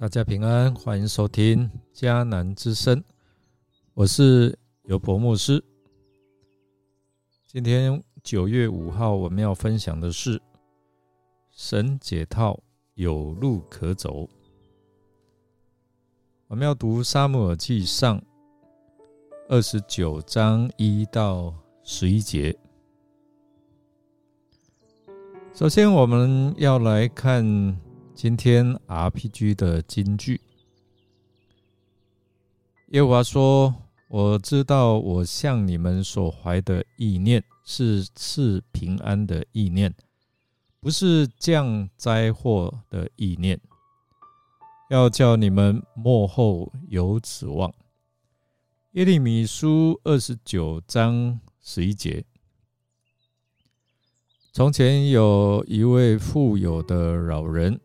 [0.00, 3.04] 大家平安，欢迎收听迦南之声，
[3.92, 5.62] 我是尤伯牧师。
[7.46, 10.40] 今天九月五号，我们要分享的是
[11.50, 12.58] 神解套，
[12.94, 14.26] 有路可走。
[16.46, 18.18] 我们要读沙漠耳记上
[19.50, 22.58] 二十九章一到十一节。
[25.52, 27.44] 首先，我们要来看
[28.22, 30.42] 今天 RPG 的金句。
[32.88, 33.74] 耶和华说
[34.08, 39.94] ：“我知道我向你们所怀的意念是赐平安的意念，
[40.80, 43.58] 不是降灾祸的意念，
[44.90, 47.72] 要叫你们幕后有指望。”
[48.92, 52.22] 耶利米书二十九章十一节。
[54.52, 57.80] 从前有一位富有的老人，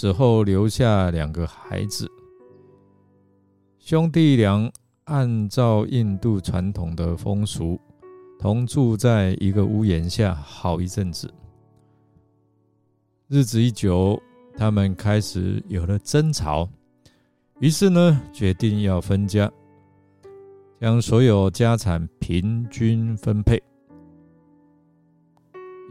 [0.00, 2.08] 死后留下两个孩子。
[3.80, 4.70] 兄弟俩
[5.06, 7.76] 按照印度传统的风俗，
[8.38, 11.28] 同住在一个屋檐下好一阵子。
[13.26, 14.16] 日子一久，
[14.56, 16.68] 他们开始有了争吵，
[17.58, 19.50] 于是呢，决定要分家，
[20.80, 23.60] 将所有家产平均分配。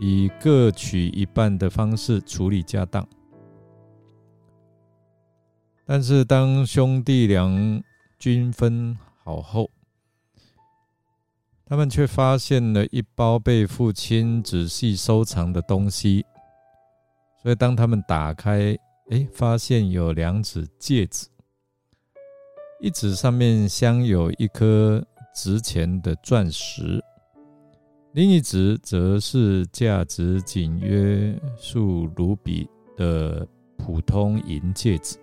[0.00, 3.04] 以各取一半的方式处理家当，
[5.88, 7.82] 但是当兄弟俩
[8.18, 9.70] 均分好后，
[11.64, 16.26] 他们却发现了一包被父亲仔细收藏的东西。
[17.40, 18.76] 所以当他们打开，
[19.10, 21.28] 哎，发现有两指戒指，
[22.80, 25.00] 一指上面镶有一颗
[25.32, 27.00] 值钱的钻石。
[28.10, 33.46] 另一只则是价值仅约数卢比的
[33.76, 35.16] 普通银戒指。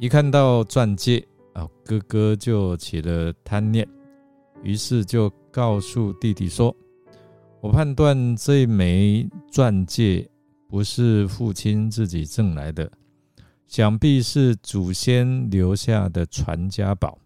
[0.00, 3.86] 一看到钻戒啊，哥哥就起了贪念，
[4.62, 6.74] 于是就告诉弟弟说
[7.60, 10.30] ：“我判断这枚钻戒
[10.68, 12.88] 不是父亲自己挣来的，
[13.66, 17.18] 想必是祖先留下的传家宝。”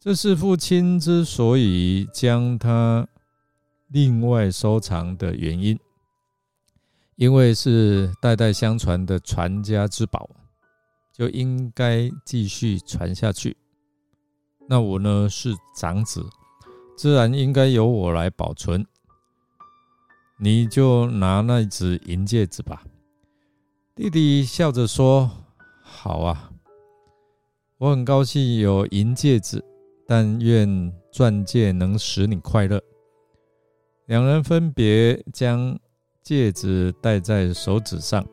[0.00, 3.06] 这是父亲之所以将它
[3.86, 5.78] 另外收藏的原因，
[7.14, 10.28] 因为是代代相传的传家之宝，
[11.22, 13.56] 就应该继续传下去。
[14.68, 16.28] 那我呢是长子，
[16.96, 18.84] 自然应该由我来保存。
[20.40, 22.82] 你就拿那只银戒指吧。
[23.94, 25.30] 弟弟笑着说
[25.80, 26.50] ：“好啊，
[27.78, 29.64] 我很高兴有银戒指。”
[30.04, 32.82] 但愿钻戒能使你快乐。
[34.06, 35.78] 两人分别将
[36.20, 38.26] 戒指戴在手指上，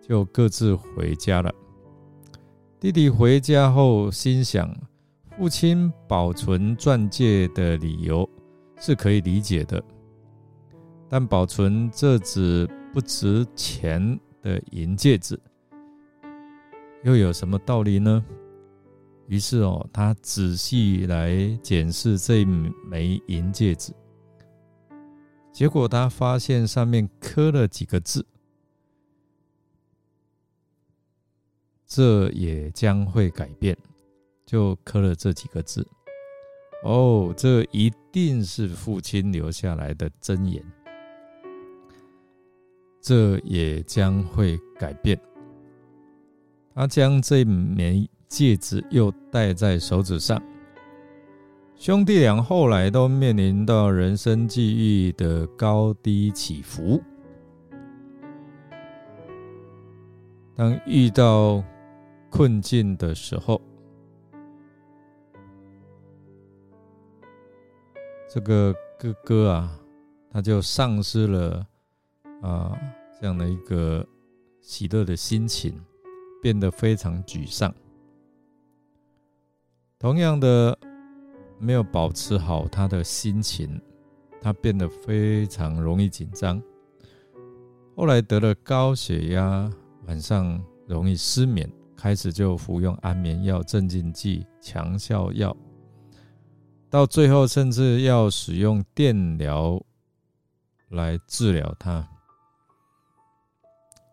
[0.00, 1.54] 就各自回家了。
[2.82, 4.68] 弟弟回家后心想：
[5.38, 8.28] 父亲保存钻戒的理由
[8.76, 9.80] 是可以理解的，
[11.08, 15.38] 但保存这只不值钱的银戒指，
[17.04, 18.20] 又有什么道理呢？
[19.28, 23.92] 于是哦，他仔细来检视这枚银戒指，
[25.52, 28.26] 结果他发现上面刻了几个字，
[31.94, 33.76] 这也将会改变。
[34.46, 35.86] 就刻了这几个字，
[36.84, 40.64] 哦，这一定是父亲留下来的真言。
[43.00, 45.20] 这也将会改变。
[46.74, 48.08] 他将这枚。
[48.32, 50.42] 戒指又戴在手指上，
[51.76, 56.98] 兄弟俩后来都面临到人生际遇的高低起伏。
[60.54, 61.62] 当遇到
[62.32, 63.60] 困境的时候，
[68.26, 69.78] 这个哥哥啊，
[70.30, 71.66] 他就丧失了
[72.40, 72.74] 啊
[73.20, 74.04] 这样的一个
[74.62, 75.78] 喜乐的心情，
[76.40, 77.72] 变得非常沮丧。
[79.98, 80.76] 同样的，
[81.58, 83.78] 没有保持好他的心情，
[84.40, 86.60] 他变得非常容易紧张。
[87.94, 89.70] 后来得了高血压，
[90.06, 90.58] 晚上
[90.88, 91.70] 容易失眠，
[92.02, 95.56] 开始就服用安眠药、镇静剂、强效药，
[96.90, 99.80] 到最后甚至要使用电疗
[100.88, 102.08] 来治疗他。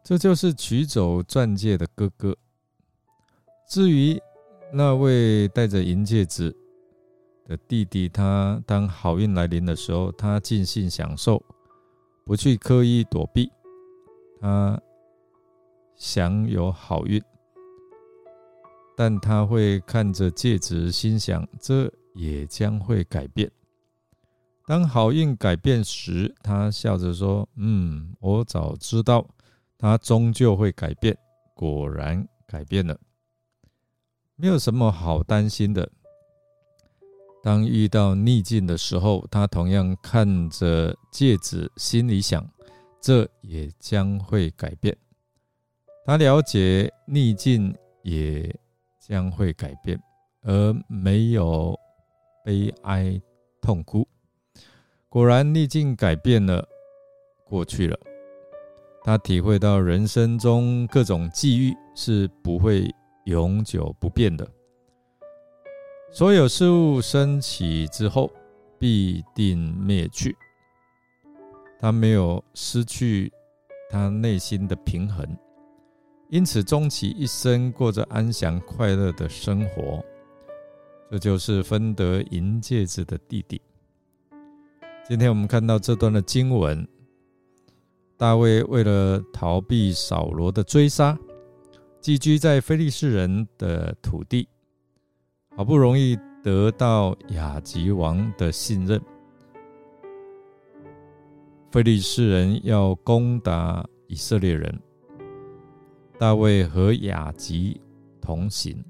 [0.03, 2.37] 这就是取走钻戒的哥哥。
[3.67, 4.21] 至于。
[4.71, 6.55] 那位戴着银戒指
[7.47, 11.43] 的弟弟，他当好运来临的时候，他尽兴享受，
[12.23, 13.51] 不去刻意躲避。
[14.39, 14.79] 他
[15.95, 17.19] 享有好运，
[18.99, 23.49] 但他会看着戒指，心想这也将会改变。
[24.67, 29.25] 当好运改变时，他笑着说：“嗯，我早知道，
[29.77, 31.17] 它终究会改变。”
[31.55, 32.99] 果然改变了，
[34.35, 35.89] 没有什么好担心的。
[37.41, 42.45] 当遇到逆境的时候，他同样看着戒指，心里想：
[42.99, 44.93] 这也将会改变。
[46.03, 47.73] 他了解逆境
[48.03, 48.53] 也
[48.99, 49.99] 将会改变，
[50.43, 51.77] 而没有
[52.43, 53.19] 悲哀
[53.61, 54.07] 痛哭。
[55.07, 56.67] 果然，逆境改变了，
[57.43, 57.97] 过去了。
[59.03, 62.93] 他体会到人生中各种际遇是不会
[63.23, 64.47] 永久不变的。
[66.11, 68.29] 所有事物升起之后，
[68.77, 70.35] 必定灭去。
[71.79, 73.31] 他没有失去
[73.89, 75.25] 他内心的平衡，
[76.29, 80.03] 因此终其一生过着安详快乐的生活。
[81.09, 83.59] 这就是分得银戒指的弟弟。
[85.07, 86.87] 今天我们看到这段的经文，
[88.15, 91.17] 大卫为了逃避扫罗的追杀，
[91.99, 94.47] 寄居在非利士人的土地。
[95.57, 99.01] 好不容易得到亚吉王的信任，
[101.71, 104.79] 菲利士人要攻打以色列人，
[106.19, 107.79] 大卫和雅吉
[108.19, 108.83] 同行，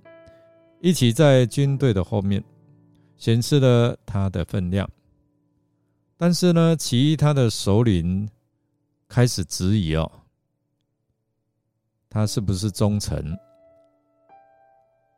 [0.81, 2.43] 一起在军队的后面，
[3.17, 4.89] 显示了他的分量。
[6.17, 8.27] 但是呢，其他的首领
[9.07, 10.11] 开始质疑哦，
[12.09, 13.37] 他是不是忠诚？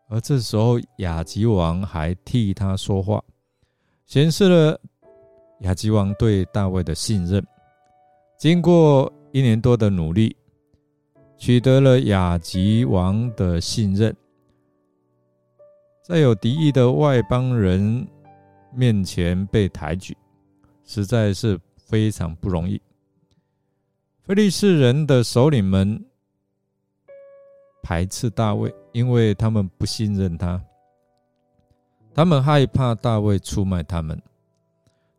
[0.09, 3.23] 而这时候，雅吉王还替他说话，
[4.05, 4.77] 显示了
[5.61, 7.41] 雅吉王对大卫的信任。
[8.37, 10.35] 经过一年多的努力，
[11.41, 14.15] 取得了雅吉王的信任，
[16.03, 18.07] 在有敌意的外邦人
[18.71, 20.15] 面前被抬举，
[20.85, 22.79] 实在是非常不容易。
[24.21, 26.05] 菲利士人的首领们。
[27.81, 30.63] 排斥大卫，因为他们不信任他，
[32.13, 34.21] 他们害怕大卫出卖他们。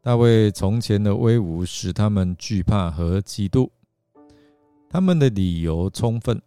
[0.00, 3.68] 大卫从前的威武使他们惧怕和嫉妒，
[4.92, 6.38] 他们的理由充分，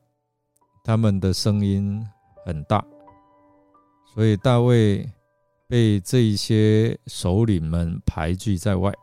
[0.83, 2.05] 他们的声音
[2.45, 2.85] 很大，
[4.13, 5.03] 所以大卫
[5.67, 8.93] 被这一些首领们排拒在外。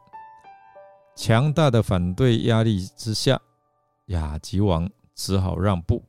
[1.16, 3.40] 强大的反对压力之下，
[4.06, 6.04] 亚吉王只好让步。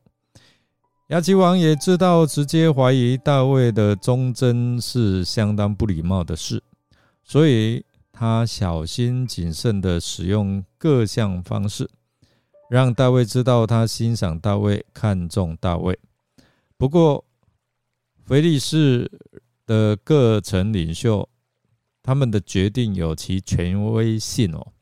[1.07, 6.61] 亚吉王也知道，直接怀疑大卫的忠贞是相当不礼貌的事，
[7.23, 11.89] 所以他小心谨慎的使用各项方式，
[12.69, 15.99] 让大卫知道他欣赏大卫，看重大卫。
[16.77, 17.23] 不过，
[18.25, 19.11] 腓力士
[19.65, 21.29] 的各城领袖，
[22.01, 24.73] 他们的决定有其权威性哦，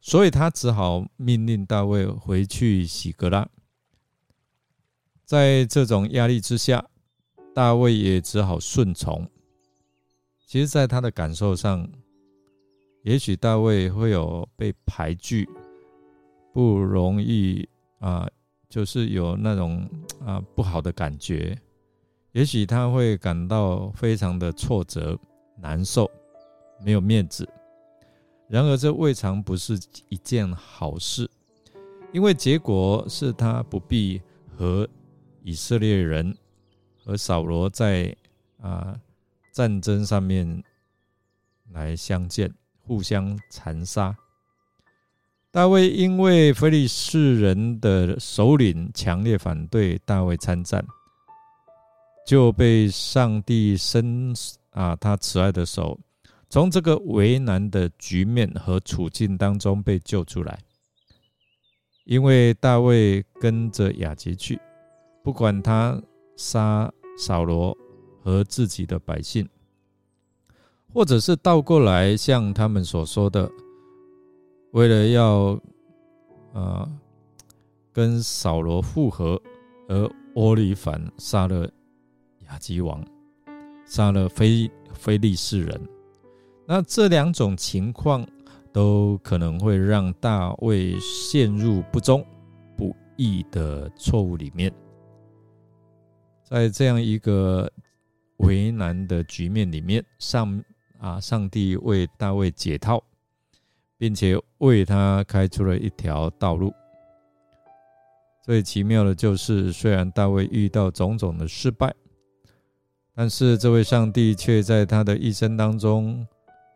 [0.00, 3.48] 所以他只好命令大卫回去洗格拉。
[5.24, 6.84] 在这种压力之下，
[7.54, 9.28] 大卫也只好顺从。
[10.46, 11.88] 其实，在他的感受上，
[13.02, 15.48] 也许大卫会有被排拒、
[16.52, 17.68] 不容易
[17.98, 18.28] 啊，
[18.68, 19.88] 就是有那种
[20.24, 21.56] 啊不好的感觉。
[22.32, 25.18] 也许他会感到非常的挫折、
[25.56, 26.10] 难受、
[26.84, 27.48] 没有面子。
[28.48, 29.78] 然而，这未尝不是
[30.08, 31.28] 一件好事，
[32.12, 34.20] 因为结果是他不必
[34.56, 34.88] 和。
[35.44, 36.32] 以色列人
[36.96, 38.16] 和扫罗在
[38.60, 38.96] 啊
[39.50, 40.62] 战争上面
[41.72, 42.48] 来相见，
[42.80, 44.16] 互相残杀。
[45.52, 50.82] 大卫因为非利士人的首领强烈反对大卫参战，
[52.26, 54.32] 就被上帝伸
[54.70, 56.00] 啊他慈爱的手，
[56.48, 60.58] 从这个为难的局面和处境当中被救出来。
[62.06, 64.58] 因为大卫跟着雅吉去。
[65.22, 66.00] 不管他
[66.34, 67.76] 杀扫罗
[68.24, 69.46] 和自己的百姓，
[70.94, 73.48] 或者是倒过来像他们所说的，
[74.72, 75.60] 为了要
[76.52, 76.88] 呃
[77.92, 79.40] 跟扫罗复合，
[79.88, 81.70] 而窝里反杀了
[82.46, 83.04] 亚基王，
[83.84, 85.88] 杀了非非利士人，
[86.66, 88.26] 那这两种情况
[88.72, 92.24] 都可能会让大卫陷入不忠
[92.74, 94.72] 不义的错误里面。
[96.42, 97.70] 在这样一个
[98.38, 100.64] 为难的局面里面，上
[100.98, 103.02] 啊，上帝为大卫解套，
[104.02, 106.74] 并且为他开出了一条道路。
[108.42, 111.94] 最奇妙的就是，虽然大卫遇到种种的失败，
[113.14, 116.26] 但是这位上帝却在他的一生当中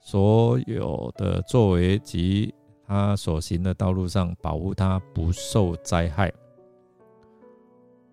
[0.00, 2.54] 所有的作为及
[2.87, 6.33] 他所行的道路上保护他不受灾害。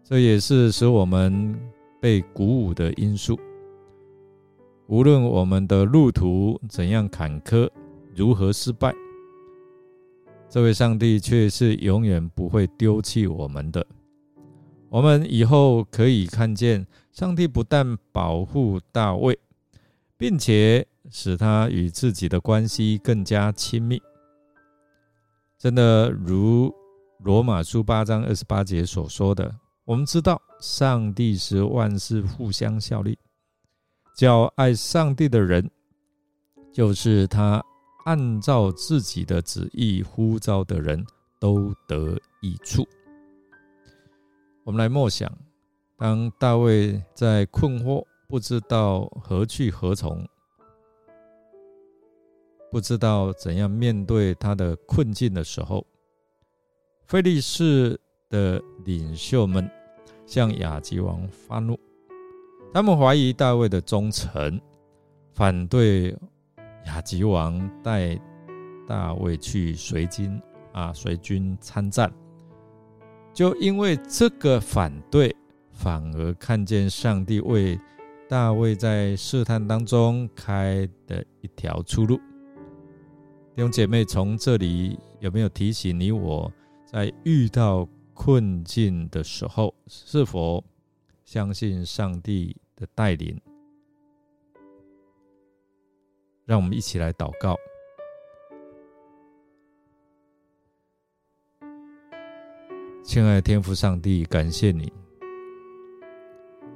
[0.03, 1.55] 这也是使我们
[2.01, 3.39] 被鼓舞的因素。
[4.87, 7.69] 无论我们的路途怎样坎坷，
[8.15, 8.93] 如何失败，
[10.47, 13.85] 这位上帝却是永远不会丢弃我们的。
[14.89, 19.37] 我们以后可以看见，上帝不但保护大卫，
[20.17, 23.99] 并且使他与自己的关系更加亲密。
[25.57, 26.71] 真的如
[27.19, 29.55] 罗马书八章二十八节所说的。
[29.85, 33.17] 我们知道，上帝使万事互相效力，
[34.15, 35.69] 叫爱上帝的人，
[36.71, 37.61] 就是他
[38.05, 41.05] 按照自己的旨意呼召的人
[41.39, 42.87] 都得益处。
[44.63, 45.31] 我们来默想，
[45.97, 50.27] 当大卫在困惑，不知道何去何从，
[52.71, 55.85] 不知道怎样面对他的困境的时候，
[57.05, 57.99] 菲利士。
[58.29, 59.69] 的领袖们
[60.25, 61.79] 向亚吉王发怒，
[62.73, 64.59] 他们怀疑大卫的忠诚，
[65.35, 66.17] 反对
[66.85, 68.19] 亚吉王带
[68.87, 72.11] 大卫去随军啊，随军参战。
[73.33, 75.35] 就因为这个反对，
[75.71, 77.79] 反而看见上帝为
[78.29, 82.17] 大卫在试探当中开的一条出路。
[83.55, 86.51] 弟兄姐妹，从这里有没有提醒你我
[86.85, 87.87] 在遇到？
[88.15, 90.63] 困境的时候，是否
[91.25, 93.41] 相信上帝的带领？
[96.45, 97.55] 让我们一起来祷告。
[103.03, 104.91] 亲爱的天父上帝，感谢你，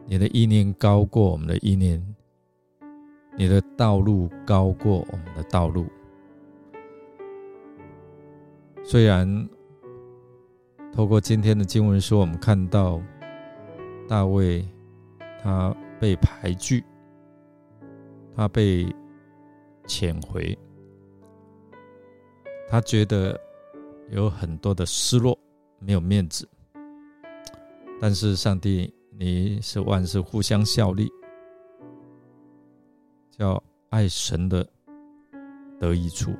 [0.05, 2.01] 你的意念高过我们的意念，
[3.37, 5.85] 你的道路高过我们的道路。
[8.83, 9.47] 虽然。
[10.93, 12.99] 透过今天的经文说，我们看到
[14.07, 14.67] 大卫
[15.43, 16.83] 他被排拒，
[18.35, 18.87] 他被
[19.87, 20.57] 遣回，
[22.69, 23.39] 他觉得
[24.09, 25.37] 有很多的失落，
[25.79, 26.47] 没有面子。
[27.99, 31.09] 但是上帝，你是万事互相效力，
[33.31, 34.67] 叫爱神的
[35.79, 36.35] 得益处，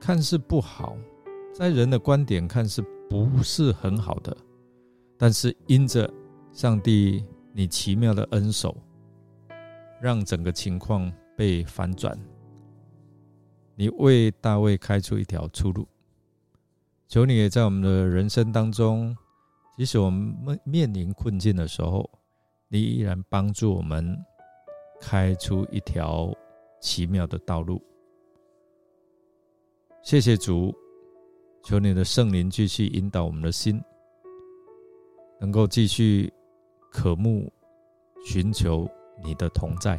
[0.00, 0.96] 看似不好。
[1.52, 4.36] 在人的观点看是不是很好的？
[5.16, 6.12] 但是因着
[6.50, 8.76] 上帝你奇妙的恩手，
[10.00, 12.18] 让整个情况被反转。
[13.74, 15.86] 你为大卫开出一条出路。
[17.06, 19.16] 求你也在我们的人生当中，
[19.76, 22.08] 即使我们面面临困境的时候，
[22.68, 24.16] 你依然帮助我们
[25.00, 26.34] 开出一条
[26.80, 27.82] 奇妙的道路。
[30.02, 30.74] 谢谢主。
[31.66, 33.82] 求你的圣灵继续引导我们的心，
[35.40, 36.30] 能够继续
[36.90, 37.50] 渴慕、
[38.26, 38.86] 寻求
[39.24, 39.98] 你的同在。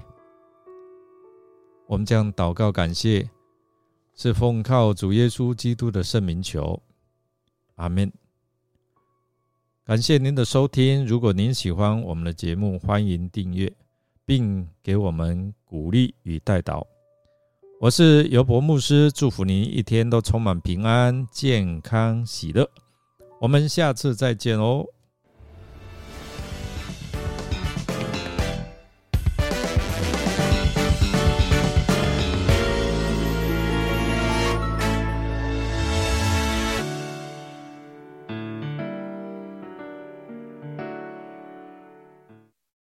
[1.88, 3.30] 我们将祷告感谢，
[4.16, 6.82] 是奉靠主耶稣基督的圣名求，
[7.76, 8.12] 阿门。
[9.86, 13.72] 感谢您的收听，如果您喜欢我们的节目，欢迎订阅，
[14.26, 16.88] 并给我们鼓励与带导。
[17.80, 22.68] 我是尤博牧师，祝福您一天都充满平安、健康、喜乐。
[23.40, 24.86] 我们下次再见哦。